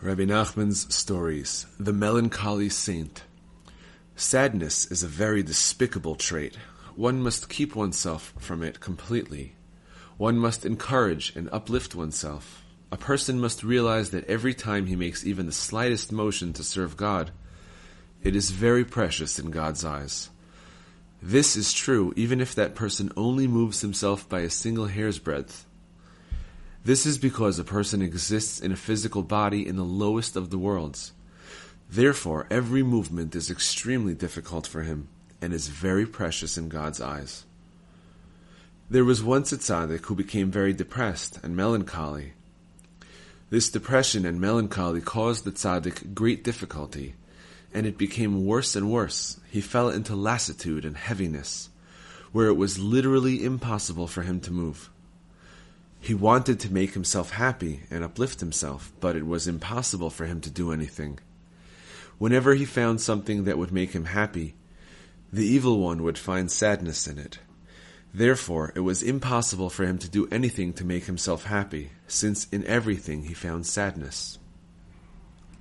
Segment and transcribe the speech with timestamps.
[0.00, 3.24] Rabbi Nachman's Stories The Melancholy Saint.
[4.14, 6.56] Sadness is a very despicable trait.
[6.94, 9.56] One must keep oneself from it completely.
[10.16, 12.62] One must encourage and uplift oneself.
[12.92, 16.96] A person must realize that every time he makes even the slightest motion to serve
[16.96, 17.32] God,
[18.22, 20.30] it is very precious in God's eyes.
[21.20, 25.66] This is true even if that person only moves himself by a single hair's breadth.
[26.84, 30.58] This is because a person exists in a physical body in the lowest of the
[30.58, 31.12] worlds.
[31.90, 35.08] Therefore, every movement is extremely difficult for him
[35.40, 37.44] and is very precious in God's eyes.
[38.90, 42.32] There was once a tzaddik who became very depressed and melancholy.
[43.50, 47.14] This depression and melancholy caused the tzaddik great difficulty,
[47.72, 49.40] and it became worse and worse.
[49.50, 51.70] He fell into lassitude and heaviness,
[52.32, 54.90] where it was literally impossible for him to move.
[56.00, 60.40] He wanted to make himself happy and uplift himself, but it was impossible for him
[60.42, 61.18] to do anything.
[62.18, 64.54] Whenever he found something that would make him happy,
[65.32, 67.38] the evil one would find sadness in it.
[68.12, 72.64] Therefore, it was impossible for him to do anything to make himself happy, since in
[72.64, 74.38] everything he found sadness.